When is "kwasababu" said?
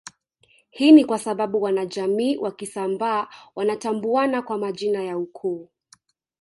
1.05-1.61